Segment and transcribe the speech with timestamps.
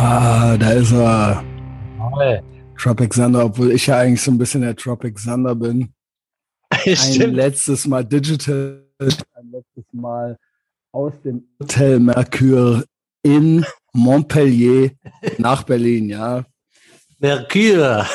[0.00, 1.44] Ah, da ist er.
[1.98, 2.40] Toll.
[2.78, 5.92] Tropic Thunder, obwohl ich ja eigentlich so ein bisschen der Tropic Thunder bin.
[6.70, 10.38] Ein letztes Mal Digital, ein letztes Mal
[10.92, 12.84] aus dem Hotel Mercure
[13.24, 14.92] in Montpellier
[15.38, 16.44] nach Berlin, ja.
[17.18, 18.06] Mercure.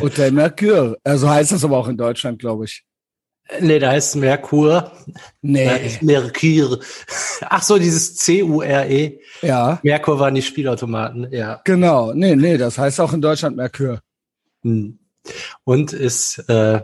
[0.00, 0.96] Hotel Mercure.
[1.02, 2.85] Also heißt das aber auch in Deutschland, glaube ich.
[3.60, 4.72] Nee, da heißt es Merkur.
[4.82, 4.92] Da
[5.42, 5.86] Nee.
[5.86, 6.80] ist Mercure.
[7.42, 9.20] Ach so, dieses C-U-R-E.
[9.42, 11.60] Ja, Merkur waren die Spielautomaten, ja.
[11.64, 12.12] genau.
[12.12, 14.00] Nee, nee, das heißt auch in Deutschland Mercure.
[14.62, 14.98] Hm.
[15.64, 16.82] Und ist äh,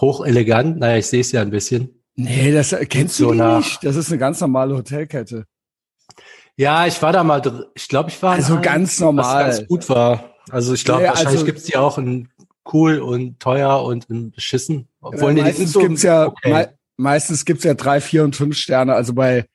[0.00, 0.78] hochelegant.
[0.78, 2.02] Naja, ich sehe es ja ein bisschen.
[2.16, 3.84] Nee, das kennst So du nach- nicht.
[3.84, 5.44] Das ist eine ganz normale Hotelkette.
[6.56, 9.44] Ja, ich war da mal, dr- ich glaube, ich war Also einem, ganz was normal.
[9.44, 10.34] ganz gut war.
[10.50, 12.28] Also ich glaube, Nee, wahrscheinlich also- gibt's die auch in
[12.72, 14.87] cool und teuer und in beschissen.
[15.00, 16.50] Obwohl, nee, die meistens so gibt's ja okay.
[16.50, 18.94] mei meistens gibt's ja drei, vier und fünf Sterne.
[18.94, 19.46] Also bei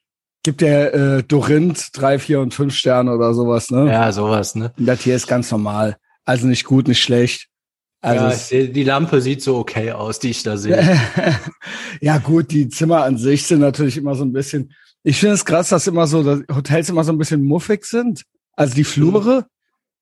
[0.42, 3.70] gibt ja äh, Dorinth drei, vier und fünf Sterne oder sowas.
[3.70, 3.90] Ne?
[3.90, 4.72] Ja, sowas, ne?
[4.78, 5.96] Und das hier ist ganz normal.
[6.24, 7.48] Also nicht gut, nicht schlecht.
[8.00, 11.00] Also ja, seh, die Lampe sieht so okay aus, die ich da sehe.
[12.02, 14.74] ja gut, die Zimmer an sich sind natürlich immer so ein bisschen.
[15.02, 18.22] Ich finde es krass, dass immer so dass Hotels immer so ein bisschen muffig sind.
[18.52, 19.46] Also die Flure.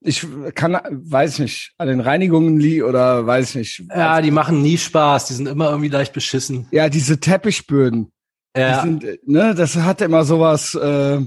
[0.05, 3.91] Ich kann, weiß ich nicht, an den Reinigungen liegen oder weiß ich nicht.
[3.91, 6.67] Ja, die machen nie Spaß, die sind immer irgendwie leicht beschissen.
[6.71, 8.13] Ja, diese Teppichböden.
[8.57, 11.21] Die Ja, sind, ne, das hat immer sowas äh,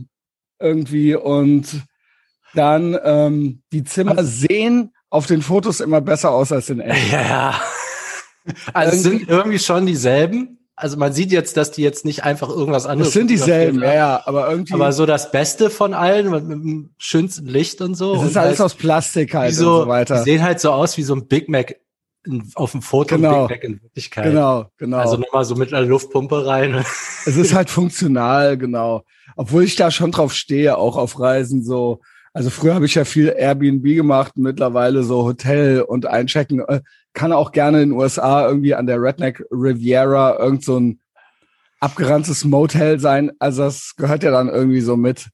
[0.60, 1.84] irgendwie und
[2.54, 7.12] dann ähm, die Zimmer sehen auf den Fotos immer besser aus als in echt.
[7.12, 7.62] ja, ja.
[8.74, 10.65] Also es sind irgendwie schon dieselben.
[10.78, 13.84] Also man sieht jetzt, dass die jetzt nicht einfach irgendwas anderes Das sind dieselben, ja,
[13.84, 14.74] fotografiert ja, aber irgendwie.
[14.74, 18.14] Aber so das Beste von allen mit, mit dem schönsten Licht und so.
[18.14, 20.18] und ist alles halt aus Plastik halt so, und so weiter.
[20.18, 21.78] Die sehen halt so aus wie so ein Big Mac
[22.26, 23.48] in, auf dem Foto, Genau.
[23.48, 24.26] Big Mac in Wirklichkeit.
[24.26, 24.98] Genau, genau.
[24.98, 26.84] Also nochmal so mit einer Luftpumpe rein.
[27.26, 29.04] es ist halt funktional, genau.
[29.38, 32.02] Obwohl ich da schon drauf stehe, auch auf Reisen so.
[32.34, 36.62] Also früher habe ich ja viel Airbnb gemacht, mittlerweile so Hotel und Einchecken.
[37.16, 41.00] Kann auch gerne in den USA irgendwie an der Redneck Riviera irgend so ein
[41.80, 43.32] abgeranntes Motel sein.
[43.40, 45.28] Also das gehört ja dann irgendwie so mit.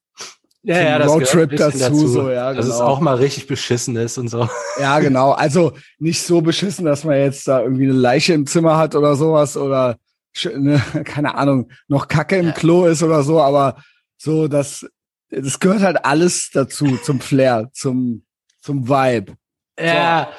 [0.63, 2.85] Ja, ja, das Roadtrip bisschen dazu, so, ja, Dass es genau.
[2.85, 4.47] auch mal richtig beschissen ist und so.
[4.79, 5.31] Ja, genau.
[5.31, 9.15] Also nicht so beschissen, dass man jetzt da irgendwie eine Leiche im Zimmer hat oder
[9.15, 9.97] sowas oder
[10.35, 12.51] sch- ne, keine Ahnung, noch Kacke im Ja.
[12.51, 13.81] Klo ist oder so, aber
[14.17, 14.85] so, das,
[15.31, 18.23] das gehört halt alles dazu, zum Flair, zum,
[18.61, 19.33] zum Vibe.
[19.79, 20.29] Ja.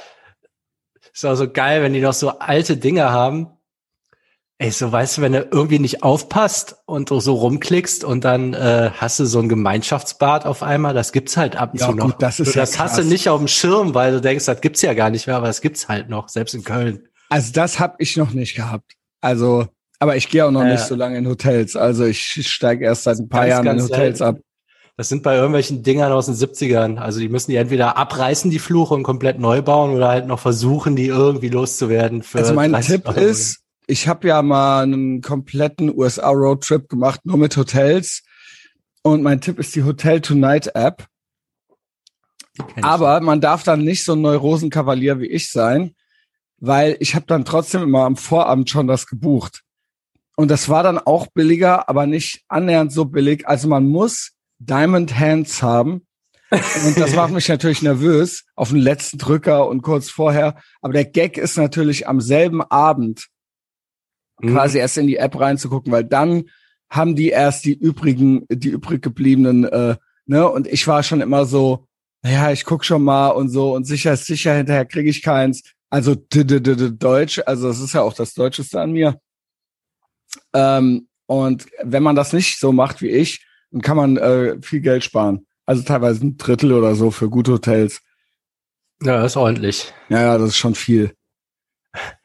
[1.12, 3.49] Ist auch so geil, wenn die noch so alte Dinge haben.
[4.59, 8.55] Ey, so weißt du, wenn du irgendwie nicht aufpasst und du so rumklickst und dann
[8.55, 11.93] äh, hast du so ein Gemeinschaftsbad auf einmal, das gibt's halt ab und Ja, zu
[11.95, 12.05] noch.
[12.05, 13.11] gut, das ist so, ja das hast du krass.
[13.11, 15.62] nicht auf dem Schirm, weil du denkst, das gibt's ja gar nicht mehr, aber das
[15.62, 17.09] gibt's halt noch, selbst in Köln.
[17.29, 18.93] Also das habe ich noch nicht gehabt.
[19.21, 19.67] Also,
[19.99, 20.69] aber ich gehe auch noch Ja.
[20.73, 21.75] nicht so lange in Hotels.
[21.75, 24.37] Also ich steige erst seit ein paar Ganz, Jahren in ganz Hotels selten.
[24.39, 24.43] ab.
[24.97, 26.99] Das sind bei irgendwelchen Dingern aus den 70ern.
[26.99, 30.39] Also die müssen die entweder abreißen, die Fluche, und komplett neu bauen oder halt noch
[30.39, 32.23] versuchen, die irgendwie loszuwerden.
[32.23, 33.21] Für Also mein 30 Tipp Euro.
[33.21, 38.23] ist, ich habe ja mal einen kompletten USA-Roadtrip gemacht, nur mit Hotels.
[39.03, 41.07] Und mein Tipp ist die Hotel Tonight App.
[42.83, 45.95] Aber man darf dann nicht so ein Neurosenkavalier wie ich sein,
[46.59, 49.63] weil ich habe dann trotzdem immer am Vorabend schon das gebucht.
[50.37, 53.49] Und das war dann auch billiger, aber nicht annähernd so billig.
[53.49, 54.33] Also man muss
[54.67, 56.06] Diamond Hands haben.
[56.50, 60.56] Und das macht mich natürlich nervös auf den letzten Drücker und kurz vorher.
[60.81, 63.28] Aber der Gag ist natürlich am selben Abend
[64.43, 64.53] Mhm.
[64.53, 66.45] quasi erst in die App reinzugucken, weil dann
[66.91, 69.97] haben die erst die übrigen, die übrig gebliebenen, äh,
[70.27, 71.87] ne, und ich war schon immer so,
[72.23, 75.62] naja, ich guck schon mal und so und sicher ist sicher, hinterher kriege ich keins.
[75.91, 79.19] Also d -d -d -d Deutsch, also das ist ja auch das Deutscheste an mir.
[80.55, 84.81] Ähm, und wenn man das nicht so macht wie ich, dann kann man äh, viel
[84.81, 85.47] Geld sparen.
[85.66, 88.00] Also teilweise ein Drittel oder so für gute Hotels.
[89.03, 89.93] Ja, das ist ordentlich.
[90.09, 91.12] Ja, ja, das ist schon viel.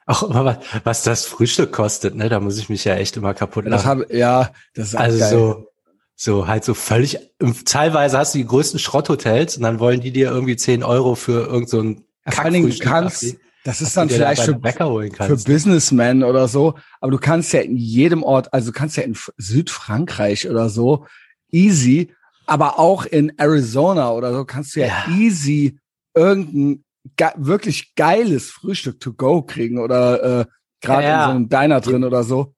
[0.05, 2.29] Auch immer was, was das Frühstück kostet, ne?
[2.29, 3.85] Da muss ich mich ja echt immer kaputt Das lachen.
[4.03, 5.29] habe ja, das ist Also geil.
[5.29, 5.67] so,
[6.15, 7.19] so halt so völlig,
[7.65, 11.47] teilweise hast du die größten Schrotthotels und dann wollen die dir irgendwie 10 Euro für
[11.47, 13.35] irgend so ein Ja, vor allen Dingen, du Kackfrühstück kannst,
[13.65, 15.35] das ist dann vielleicht für für.
[15.35, 19.17] Businessmen oder so, aber du kannst ja in jedem Ort, also du kannst ja in
[19.35, 21.05] Südfrankreich oder so
[21.51, 22.13] easy,
[22.45, 25.05] aber auch in Arizona oder so kannst du ja, Ja.
[25.15, 25.79] easy
[26.15, 26.83] irgendein
[27.15, 30.45] ge wirklich geiles Frühstück to go kriegen oder äh,
[30.81, 31.23] gerade Ja, ja.
[31.23, 32.53] in so einem Diner drin oder so.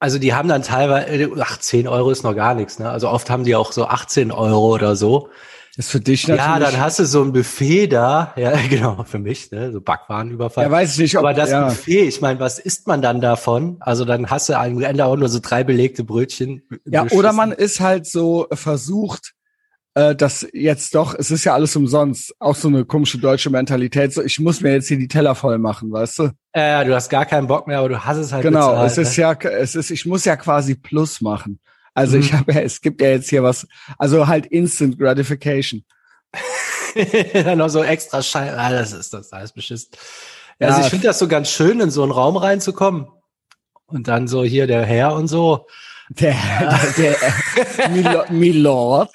[0.00, 2.88] Also die haben dann teilweise, ach, 10 Euro ist noch gar nichts, ne?
[2.88, 5.28] Also oft haben die auch so 18 Euro oder so.
[5.78, 6.44] Das ist für dich natürlich.
[6.44, 9.70] Ja, dann hast du so ein Buffet da, ja, genau, für mich, ne?
[9.70, 10.64] So Backwarenüberfall.
[10.64, 11.68] ja, weiß ich nicht, ob, Aber das ja.
[11.68, 13.76] Buffet, ich meine, was isst man dann davon?
[13.78, 16.62] Also dann hast du am Ende auch nur so drei belegte Brötchen.
[16.84, 19.34] Ja, oder man ist halt so versucht,
[19.94, 24.12] äh, dass jetzt doch, es ist ja alles umsonst, auch so eine komische deutsche Mentalität,
[24.12, 26.30] so ich muss mir jetzt hier die Teller voll machen, weißt du?
[26.54, 28.98] Äh, du hast gar keinen Bock mehr, aber du hast es halt Genau, bezahlt, es
[28.98, 29.22] ist ne?
[29.22, 31.60] ja, es ist, ich muss ja quasi Plus machen.
[31.98, 32.38] Also ich Mhm.
[32.38, 33.66] habe ja, es gibt ja jetzt hier was,
[33.98, 35.84] also halt Instant Gratification.
[37.56, 38.56] noch so extra Scheiße.
[38.58, 39.90] Ah, das ist das alles beschissen.
[40.58, 40.68] Ja.
[40.68, 43.08] Also ich finde das so ganz schön, in so einen Raum reinzukommen.
[43.86, 45.66] Und dann so hier der Herr und so.
[46.10, 46.34] Der,
[46.96, 47.16] der,
[47.78, 49.10] der Milo- Milord.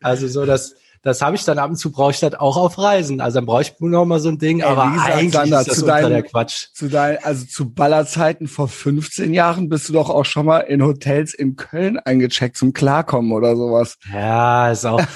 [0.00, 2.78] Also so das, das habe ich dann ab und zu brauche ich das auch auf
[2.78, 3.20] Reisen.
[3.20, 5.68] Also dann brauche ich noch mal so ein Ding, Ey, aber gesagt, eigentlich Sander, ist
[5.70, 6.66] das zu deinem- der Quatsch.
[6.74, 10.82] Zu dein, also zu Ballerzeiten vor 15 Jahren bist du doch auch schon mal in
[10.82, 13.96] Hotels in Köln eingecheckt zum Klarkommen oder sowas.
[14.12, 15.00] Ja, ist auch.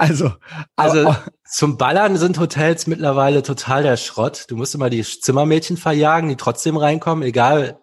[0.00, 0.30] Also,
[0.76, 4.44] Also aber- zum Ballern sind Hotels mittlerweile total der Schrott.
[4.48, 7.80] Du musst immer die Zimmermädchen verjagen, die trotzdem reinkommen, egal.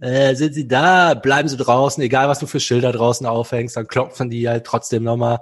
[0.00, 1.12] Äh, sind sie da?
[1.12, 5.02] Bleiben sie draußen, egal was du für Schilder draußen aufhängst, dann klopfen die halt trotzdem
[5.04, 5.40] nochmal.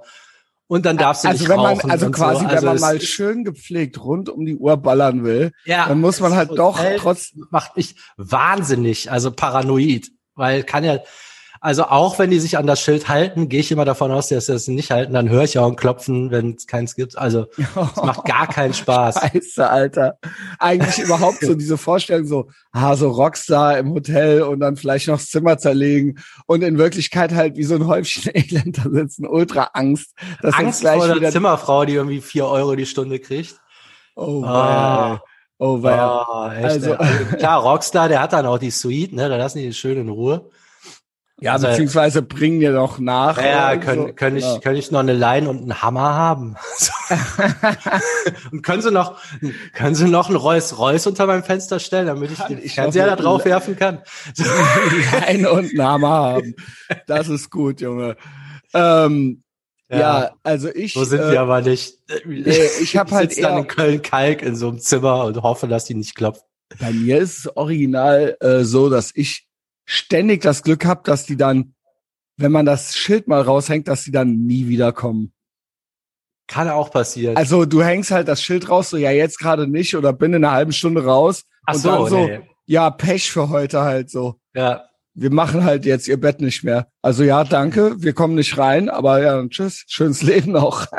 [0.73, 2.51] Und dann darfst du also nicht wenn man, rauchen also quasi, so.
[2.51, 6.35] wenn man mal schön gepflegt rund um die Uhr ballern will, ja, dann muss man
[6.35, 11.01] halt doch Hotel trotz, macht mich wahnsinnig, also paranoid, weil kann ja,
[11.65, 14.47] also auch wenn die sich an das Schild halten, gehe ich immer davon aus, dass
[14.47, 17.17] sie das nicht halten, dann höre ich auch ein Klopfen, wenn es keins gibt.
[17.17, 19.21] Also es macht gar keinen Spaß.
[19.33, 20.19] Scheiße, Alter.
[20.59, 25.19] Eigentlich überhaupt so diese Vorstellung so, ah, so Rockstar im Hotel und dann vielleicht noch
[25.19, 29.71] das Zimmer zerlegen und in Wirklichkeit halt wie so ein Häufchen Elend da sitzen, ultra
[29.73, 33.55] Angst, dass Angst gleich vor der Zimmerfrau, die irgendwie vier Euro die Stunde kriegt.
[34.17, 35.19] oh, ey.
[35.59, 36.27] oh, weia.
[36.29, 39.29] Oh, Also- also, klar, Rockstar, der hat dann auch die Suite, ne?
[39.29, 40.51] Da lassen die schön in Ruhe.
[41.43, 43.37] Ja, also- beziehungsweise bringen dir noch nach.
[43.43, 44.13] Ja, können, so.
[44.15, 44.59] können ich, Ja.
[44.61, 46.57] können ich noch eine Leine und einen Hammer haben.
[48.53, 49.19] Und können sie noch,
[49.75, 53.07] können sie noch einen Rolls Royce unter meinem Fenster stellen, damit ich den ich Fernseher
[53.07, 54.01] noch da drauf werfen kann?
[55.13, 56.55] Leine und Name haben.
[57.07, 58.17] Das ist gut, Junge.
[58.75, 59.43] Ähm,
[59.91, 60.31] ja.
[60.43, 60.95] also ich.
[60.95, 61.99] So sind äh, wir aber nicht.
[62.25, 65.69] nee, ich hab halt sitze dann eher- in Köln-Kalk in so einem Zimmer und hoffe,
[65.69, 66.45] dass die nicht klopft.
[66.81, 69.47] Bei mir ist es original äh, so, dass ich
[69.85, 71.75] ständig das Glück habe, dass die dann,
[72.37, 75.33] wenn man das Schild mal raushängt, dass die dann nie wiederkommen.
[76.49, 77.37] Kann auch passieren.
[77.37, 80.45] Also du hängst halt das Schild raus, so ja jetzt gerade nicht oder bin in
[80.45, 82.41] einer halben Stunde raus Ach und so, dann so, nee.
[82.67, 84.41] ja Pech für heute halt so.
[84.55, 84.85] Ja,
[85.15, 86.89] Wir machen halt jetzt ihr Bett nicht mehr.
[87.03, 90.87] Also ja, danke, wir kommen nicht rein, aber ja, tschüss, schönes Leben noch.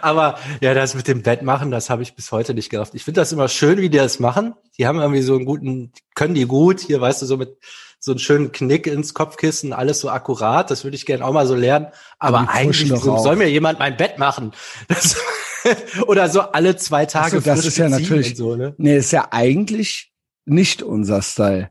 [0.00, 2.94] Aber ja, das mit dem Bett machen, das habe ich bis heute nicht gerafft.
[2.94, 4.54] Ich finde das immer schön, wie die das machen.
[4.78, 6.80] Die haben irgendwie so einen guten, können die gut.
[6.80, 7.56] Hier, weißt du, so mit
[8.00, 10.70] so einen schönen Knick ins Kopfkissen, alles so akkurat.
[10.70, 11.86] Das würde ich gerne auch mal so lernen.
[12.18, 14.52] Aber eigentlich so, soll mir jemand mein Bett machen.
[14.88, 15.16] Das,
[16.06, 18.74] oder so alle zwei Tage Ach so, das ist ja natürlich- so, ne?
[18.78, 20.12] nee, ist ja eigentlich
[20.44, 21.70] nicht unser Style.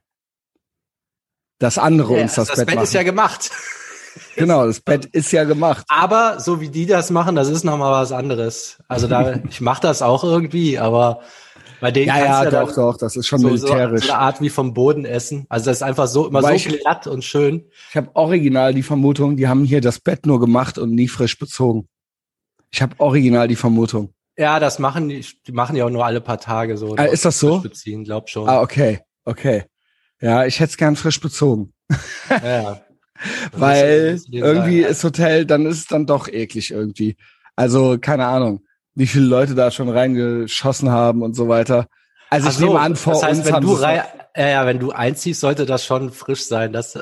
[1.59, 2.83] Das andere Ja, uns das, das Bett, Bett machen.
[2.83, 3.51] ist ja gemacht.
[4.35, 5.85] genau, das Bett ist ja gemacht.
[5.89, 8.77] Aber so wie die das machen, das ist noch mal was anderes.
[8.87, 11.21] Also da, ich mache das auch irgendwie, aber
[11.81, 14.09] bei denen Ja, ja, du doch, doch, das ist schon so, so, so militärisch.
[14.09, 15.45] eine Art wie vom Boden essen.
[15.49, 17.65] Also das ist einfach so immer Wobei so ich- glatt und schön.
[17.89, 21.37] Ich habe original die Vermutung, die haben hier das Bett nur gemacht und nie frisch
[21.37, 21.87] bezogen.
[22.71, 24.13] Ich habe original die Vermutung.
[24.37, 26.95] Ja, das machen die, die machen ja auch nur alle paar Tage so.
[26.97, 27.59] Ah, ist das so?
[27.59, 28.49] Beziehen, glaub schon.
[28.49, 29.63] Ah, okay, okay.
[30.25, 31.71] Ja, ich hätte es gern frisch bezogen.
[32.43, 32.81] Ja,
[33.51, 37.15] Weil irgendwie sagen, ist Hotel, dann ist es dann doch eklig irgendwie.
[37.55, 38.61] Also, keine Ahnung,
[38.95, 41.87] wie viele Leute da schon reingeschossen haben und so weiter.
[42.31, 44.01] Also Ach ich so, nehme an, vor das heißt, uns wenn du rein,
[44.35, 46.73] ja, ja, wenn du einziehst, sollte das schon frisch sein.
[46.73, 46.97] Das,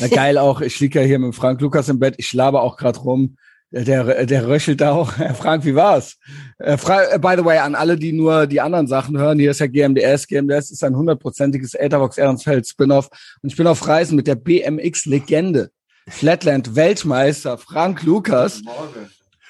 [0.00, 2.78] Na, geil auch, ich lieg ja hier mit Frank Lukas im Bett, ich laber auch
[2.78, 3.36] gerade rum.
[3.70, 5.12] Der, der röchelt da auch.
[5.18, 6.16] Herr Frank, wie war's?
[6.58, 9.60] Äh, äh, by the way, an alle, die nur die anderen Sachen hören, hier ist
[9.60, 10.26] ja GMDS.
[10.28, 13.08] GMDS ist ein hundertprozentiges Etherbox Ehrensfeld Spin-off.
[13.42, 15.70] Und ich bin auf Reisen mit der BMX-Legende.
[16.08, 18.62] Flatland Weltmeister Frank Lukas.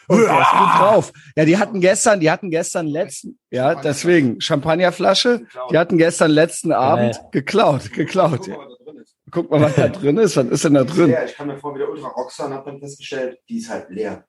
[0.08, 1.12] Und der ist gut drauf.
[1.37, 6.73] Ja, die hatten gestern, die hatten gestern letzten, ja, deswegen, Champagnerflasche, die hatten gestern letzten
[6.73, 8.49] Abend geklaut, geklaut.
[9.30, 10.37] Guck mal, was da drin ist.
[10.37, 11.11] Was ist denn da drin?
[11.11, 13.68] Ja, ich kam mir vor wie der Ultra Rockstar und hab dann festgestellt, die ist
[13.71, 14.25] halt leer.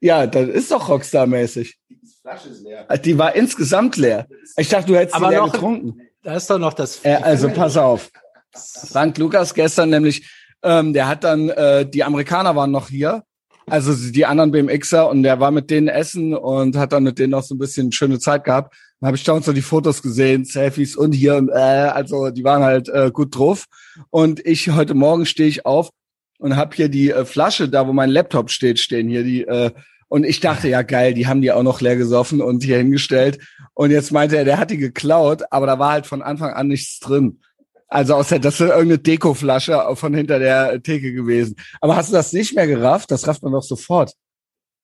[0.00, 1.74] Ja, das ist doch Rockstar-mäßig.
[1.88, 2.86] Die Flasche ist leer.
[2.98, 4.28] Die war insgesamt leer.
[4.56, 6.00] Ich dachte, du hättest Aber die leer noch- getrunken.
[6.22, 7.04] da ist doch noch das.
[7.04, 8.10] Äh, also pass auf.
[8.54, 10.28] Frank Lukas gestern nämlich,
[10.62, 13.24] ähm, der hat dann, äh, die Amerikaner waren noch hier,
[13.66, 17.32] also die anderen BMXer und der war mit denen essen und hat dann mit denen
[17.32, 18.74] noch so ein bisschen schöne Zeit gehabt.
[19.00, 22.30] Dann habe ich da uns so die Fotos gesehen, Selfies und hier und äh, also
[22.30, 23.66] die waren halt äh, gut drauf.
[24.10, 25.90] Und ich heute Morgen stehe ich auf
[26.38, 29.70] und habe hier die äh, Flasche, da wo mein Laptop steht, stehen hier die äh,
[30.08, 33.38] und ich dachte, ja geil, die haben die auch noch leer gesoffen und hier hingestellt.
[33.74, 36.68] Und jetzt meinte er, der hat die geklaut, aber da war halt von Anfang an
[36.68, 37.40] nichts drin.
[37.88, 41.56] Also aus der, das ist irgendeine Dekoflasche von hinter der Theke gewesen.
[41.80, 43.10] Aber hast du das nicht mehr gerafft?
[43.10, 44.14] Das rafft man doch sofort.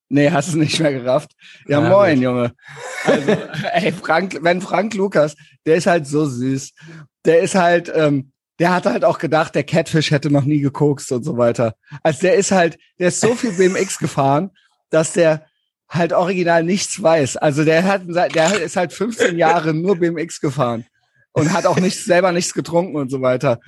[0.08, 1.32] Nee, hast du nicht mehr gerafft?
[1.66, 2.25] Ja, Ja, moin, gut.
[2.25, 2.52] Junge.
[3.04, 3.30] Also,
[3.73, 5.34] ey, Frank, wenn Frank Lukas,
[5.66, 6.73] der ist halt so süß.
[7.25, 11.11] Der ist halt, ähm, der hat halt auch gedacht, der Catfish hätte noch nie gekokst
[11.12, 11.75] und so weiter.
[12.02, 14.50] Also der ist halt, der ist so viel BMX gefahren,
[14.90, 15.46] dass der
[15.88, 17.37] halt original nichts weiß.
[17.37, 20.87] Also der hat, der ist halt 15 Jahre nur BMX gefahren
[21.32, 23.61] und hat auch nicht, selber nichts getrunken und so weiter.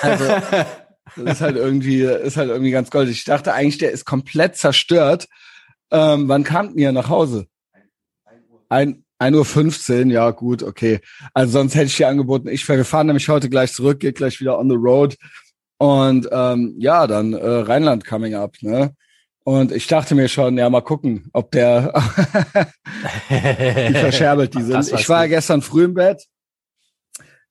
[0.00, 0.24] Also,
[1.14, 3.18] das ist halt irgendwie, ist halt irgendwie ganz goldig.
[3.18, 5.28] Ich dachte eigentlich, der ist komplett zerstört.
[5.90, 7.46] Ähm, wann kamt ihr nach Hause?
[8.68, 11.00] Ein, 1.15 Uhr, ja gut, okay.
[11.32, 14.40] Also sonst hätte ich dir angeboten, ich wir fahren nämlich heute gleich zurück, geht gleich
[14.40, 15.16] wieder on the road.
[15.78, 18.94] Und ähm, ja, dann äh, Rheinland coming up, ne?
[19.44, 21.92] Und ich dachte mir schon, ja, mal gucken, ob der
[23.28, 24.92] wie verscherbelt die sind.
[24.92, 26.24] Ich war gestern früh im Bett.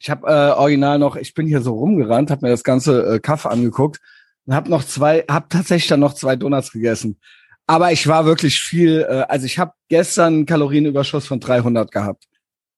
[0.06, 3.20] Ich habe äh, original noch, ich bin hier so rumgerannt, habe mir das ganze äh,
[3.20, 4.00] Kaffee angeguckt
[4.46, 7.20] und habe noch zwei, habe tatsächlich dann noch zwei Donuts gegessen.
[7.66, 12.26] Aber ich war wirklich viel, äh, also ich habe gestern einen Kalorienüberschuss von 300 gehabt.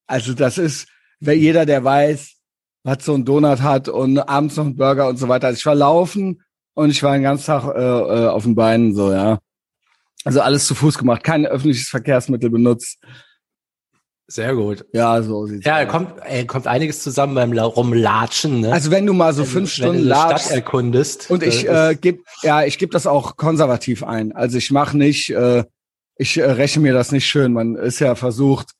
[0.05, 0.88] Also das ist,
[1.19, 2.31] wer jeder, der weiß,
[2.84, 5.48] was so ein Donut hat und abends noch ein Burger und so weiter.
[5.48, 6.43] Also ich war laufen
[6.75, 9.39] und ich war den ganzen Tag äh, äh, auf den Beinen so, ja.
[10.24, 13.00] Also alles zu Fuß gemacht, kein öffentliches Verkehrsmittel benutzt.
[14.29, 14.86] Sehr gut.
[14.91, 15.88] Ja, so sieht's Ja, aus.
[15.88, 18.74] kommt, ey, kommt einiges zusammen beim La- Rumlatschen, ne?
[18.74, 21.31] Also wenn du mal so Wenn- fünf Stunden latschst Stadt erkundest.
[21.31, 24.34] und ich äh, ist- geb, ja, ich gebe das auch konservativ ein.
[24.34, 25.63] Also ich mache nicht, äh,
[26.17, 27.53] ich äh, rechne mir das nicht schön.
[27.53, 28.72] Man ist ja versucht,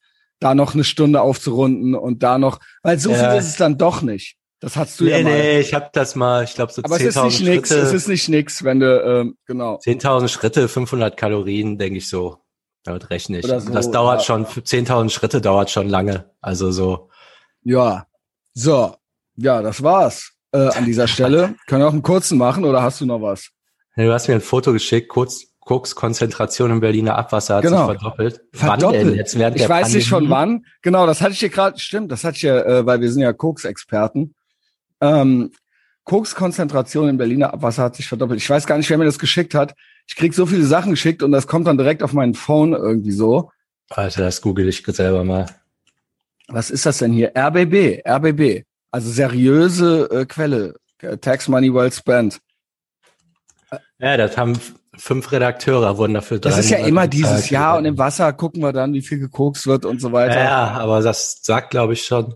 [0.42, 3.32] da noch eine Stunde aufzurunden und da noch, weil so Ja.
[3.32, 4.36] viel ist es dann doch nicht.
[4.60, 5.32] Das hast du nee, ja mal.
[5.32, 7.82] nee, ich habe das mal, ich glaube so Aber es ist 10.000 nicht nix, Schritte.
[7.84, 9.78] es ist nicht nix, wenn du, ähm, genau.
[9.78, 12.38] 10.000 Schritte, 500 Kalorien, denke ich so.
[12.88, 13.46] Damit rechne ich.
[13.46, 14.26] So, das dauert ja.
[14.26, 16.32] schon, 10.000 Schritte dauert schon lange.
[16.42, 17.10] Also so.
[17.64, 18.08] Ja.
[18.54, 18.96] So.
[19.36, 20.32] Ja, das war's.
[20.54, 21.56] Äh, an dieser Stelle.
[21.68, 23.50] Können wir auch einen kurzen machen oder hast du noch was?
[23.98, 27.90] Du hast mir ein Foto geschickt, kurz, Koks Konzentration im Berliner Abwasser hat Genau.
[27.90, 28.40] sich verdoppelt.
[28.54, 29.08] Wann Verdoppelt.
[29.08, 30.62] denn jetzt während Ich weiß nicht von Pandemie?
[30.62, 30.66] wann.
[30.82, 33.22] Genau, das hatte ich dir gerade, stimmt, das hatte ich ja, äh, weil wir sind
[33.22, 34.34] ja Koks-Experten.
[35.02, 35.52] Ähm,
[36.06, 38.40] Koks-Konzentration im Berliner Abwasser hat sich verdoppelt.
[38.40, 39.76] Ich weiß gar nicht, wer mir das geschickt hat.
[40.08, 43.12] Ich krieg so viele Sachen geschickt und das kommt dann direkt auf meinen Phone irgendwie
[43.12, 43.52] so.
[43.90, 45.46] Alter, das google ich selber mal.
[46.48, 47.34] Was ist das denn hier?
[47.36, 48.64] RBB, RBB.
[48.92, 50.76] Also seriöse äh, Quelle.
[51.02, 52.40] Äh, Tax Money Well Spent.
[54.00, 54.58] Ja, das haben
[54.96, 57.52] fünf Redakteure wurden dafür Das ist ja immer dieses bezahlt.
[57.52, 60.36] Jahr und im Wasser gucken wir dann, wie viel gekokst wird und so weiter.
[60.36, 62.36] Ja, ja, aber das sagt, glaube ich, schon.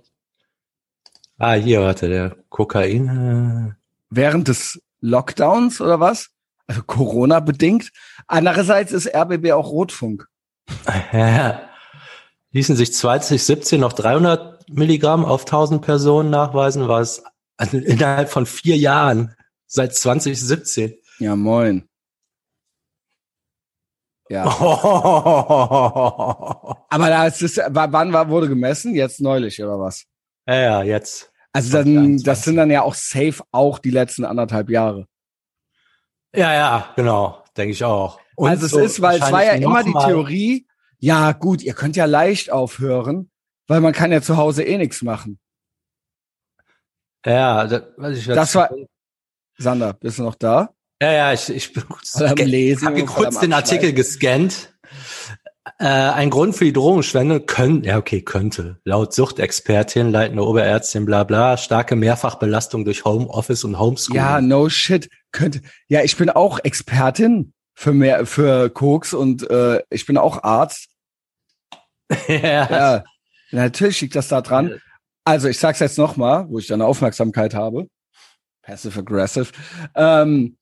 [1.37, 3.75] Ah, hier, warte, der Kokain.
[4.09, 6.29] während des Lockdowns oder was?
[6.71, 7.91] Also Corona bedingt.
[8.27, 10.25] Andererseits ist RBB auch Rotfunk.
[11.11, 11.63] Ja.
[12.51, 17.23] Ließen sich 2017 noch 300 Milligramm auf 1000 Personen nachweisen, war es
[17.57, 19.35] also innerhalb von vier Jahren,
[19.67, 20.95] seit 2017.
[21.19, 21.89] Ja, moin.
[24.29, 24.45] Ja.
[26.89, 28.95] Aber da ist es, wa- wann war, wurde gemessen?
[28.95, 30.05] Jetzt neulich oder was?
[30.47, 31.33] Ja, ja, jetzt.
[31.51, 35.05] Also dann, das sind dann ja auch safe auch die letzten anderthalb Jahre.
[36.33, 38.19] Ja, ja, genau, denke ich auch.
[38.35, 40.67] Und also es so ist, weil es war ja immer die Theorie,
[40.99, 43.29] ja gut, ihr könnt ja leicht aufhören,
[43.67, 45.39] weil man kann ja zu Hause eh nichts machen.
[47.25, 48.69] Ja, das, weiß ich, Das war-
[49.57, 50.73] Sander, bist du noch da?
[51.01, 54.70] Ja, ja, ich, ich bin kurz, Voll am Lesen habe kurz den Artikel gescannt.
[55.81, 61.23] Äh, ein Grund für die Drogenschwende können, ja okay, könnte, laut Suchtexpertin, leitende Oberärztin, bla
[61.23, 64.21] bla, starke Mehrfachbelastung durch Homeoffice und Homeschooling.
[64.21, 65.09] Ja, no shit.
[65.31, 65.61] Könnte.
[65.87, 70.89] Ja, ich bin auch Expertin für mehr für Koks und äh, ich bin auch Arzt.
[72.27, 72.69] ja.
[72.69, 73.03] Ja,
[73.49, 74.79] natürlich liegt das da dran.
[75.23, 77.87] Also ich sag's jetzt noch mal, wo ich deine Aufmerksamkeit habe.
[78.61, 79.47] Passive aggressive.
[79.95, 80.57] Ähm,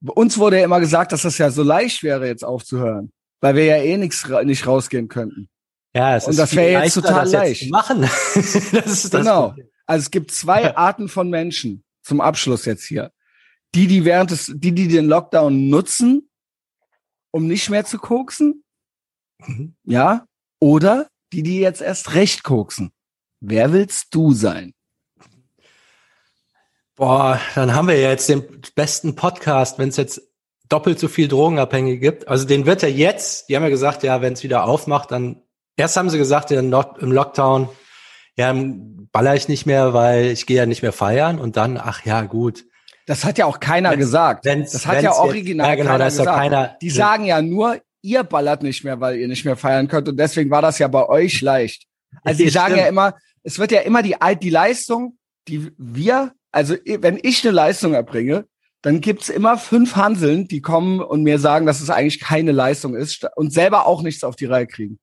[0.00, 3.12] uns wurde ja immer gesagt, dass das ja so leicht wäre, jetzt aufzuhören,
[3.44, 5.50] weil wir ja eh nix, nicht rausgehen könnten.
[5.94, 7.64] Ja, es Und ist das wäre jetzt total leicht.
[7.64, 8.00] zu machen.
[8.34, 9.48] das ist das Genau.
[9.48, 9.68] Problem.
[9.84, 13.12] Also es gibt zwei Arten von Menschen zum Abschluss jetzt hier.
[13.74, 16.30] Die, die während des, die, die den Lockdown nutzen,
[17.32, 18.64] um nicht mehr zu koksen,
[19.46, 19.76] Mhm.
[19.84, 20.26] ja,
[20.58, 22.92] oder die, die jetzt erst recht koksen.
[23.40, 24.72] Wer willst du sein?
[26.94, 28.42] Boah, dann haben wir ja jetzt den
[28.74, 30.22] besten Podcast, wenn es jetzt
[30.74, 32.28] doppelt so viel Drogenabhängige gibt.
[32.28, 35.42] Also den wird er jetzt, die haben ja gesagt, ja, wenn es wieder aufmacht, dann
[35.76, 37.68] erst haben sie gesagt, im Lockdown,
[38.36, 38.52] ja,
[39.12, 42.22] baller ich nicht mehr, weil ich gehe ja nicht mehr feiern und dann, ach ja,
[42.22, 42.64] gut.
[43.06, 44.44] Das hat ja auch keiner Wenn's- gesagt.
[44.44, 46.38] wenn's- das hat ja jetzt- original ja, genau, keiner da ist doch gesagt.
[46.38, 50.08] keiner- Die sagen ja nur, ihr ballert nicht mehr, weil ihr nicht mehr feiern könnt.
[50.08, 51.84] Und deswegen war das ja bei euch leicht.
[52.22, 52.80] Also die sagen stimmt.
[52.82, 53.14] ja immer,
[53.44, 55.16] es wird ja immer die, die Leistung,
[55.48, 58.46] die wir, also wenn ich eine Leistung erbringe,
[58.84, 62.94] dann gibt's immer fünf Hanseln, die kommen und mir sagen, dass es eigentlich keine Leistung
[62.94, 64.98] ist und selber auch nichts auf die Reihe kriegen.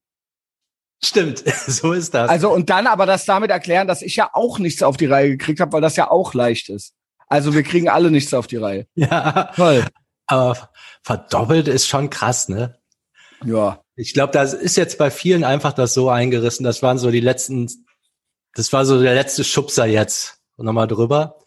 [1.04, 2.30] Stimmt, so ist das.
[2.30, 5.32] Also und dann aber das damit erklären, dass ich ja auch nichts auf die Reihe
[5.32, 6.94] gekriegt habe, weil das ja auch leicht ist.
[7.28, 8.86] Also wir kriegen alle nichts auf die Reihe.
[8.94, 9.52] Ja.
[9.56, 9.84] Toll.
[10.28, 10.70] Aber
[11.02, 12.78] verdoppelt ist schon krass, ne?
[13.44, 13.82] Ja.
[13.96, 16.64] Ich glaube, das ist jetzt bei vielen einfach das so eingerissen.
[16.64, 17.68] Das waren so die letzten,
[18.54, 20.38] das war so der letzte Schubser jetzt.
[20.56, 21.40] Und nochmal drüber.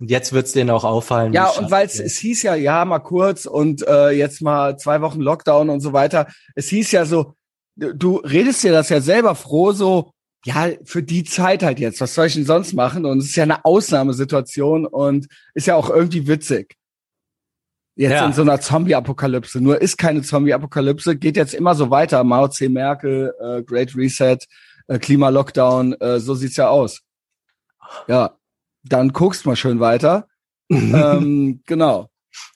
[0.00, 1.34] Und jetzt wird's denen auch auffallen.
[1.34, 5.20] Ja, und weil es hieß ja, ja, mal kurz und äh, jetzt mal zwei Wochen
[5.20, 6.26] Lockdown und so weiter.
[6.54, 7.34] Es hieß ja so,
[7.76, 10.12] du redest dir das ja selber froh, so,
[10.46, 13.04] ja, für die Zeit halt jetzt, was soll ich denn sonst machen?
[13.04, 16.76] Und es ist ja eine Ausnahmesituation und ist ja auch irgendwie witzig.
[17.94, 18.24] Jetzt ja.
[18.24, 19.60] in so einer Zombie-Apokalypse.
[19.60, 22.24] Nur ist keine Zombie-Apokalypse, geht jetzt immer so weiter.
[22.24, 22.70] Mao C.
[22.70, 24.38] Merkel, äh, Great Reset,
[24.86, 27.02] äh, Klima-Lockdown, äh, so sieht's ja aus.
[28.08, 28.39] Ja,
[28.82, 30.26] dann guckst mal schön weiter.
[30.70, 32.08] ähm, genau.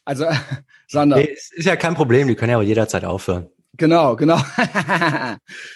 [0.05, 0.27] Also,
[0.89, 1.17] Sander.
[1.17, 3.49] Nee, ist ja kein Problem, die können ja auch jederzeit aufhören.
[3.77, 4.39] Genau, genau.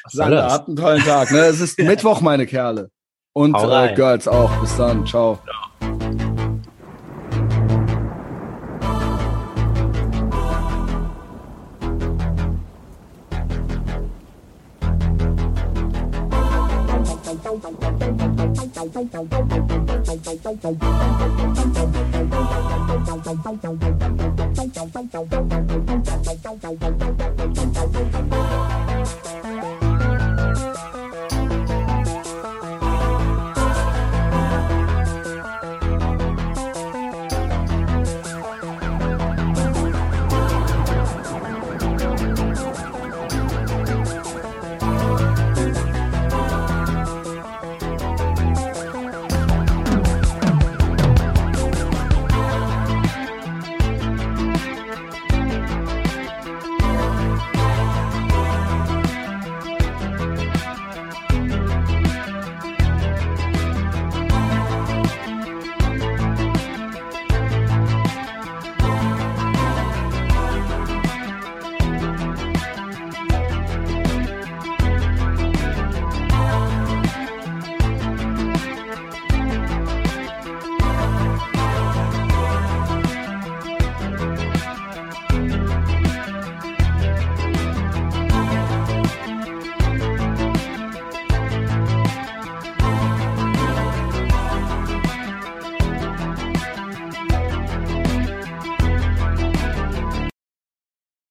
[0.09, 1.33] Sander, habt einen tollen Tag.
[1.33, 1.39] Ne?
[1.41, 2.91] Es ist Mittwoch, meine Kerle.
[3.33, 4.53] Und äh, Girls auch.
[4.61, 5.05] Bis dann.
[5.05, 5.41] Ciao.
[5.45, 5.68] Ciao.
[20.51, 20.81] Thank
[25.73, 25.88] you.